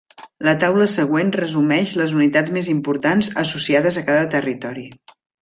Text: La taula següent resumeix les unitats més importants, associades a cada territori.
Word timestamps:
La 0.47 0.53
taula 0.61 0.85
següent 0.93 1.29
resumeix 1.35 1.93
les 2.03 2.15
unitats 2.21 2.55
més 2.57 2.71
importants, 2.77 3.31
associades 3.45 4.01
a 4.01 4.05
cada 4.09 4.27
territori. 4.35 4.89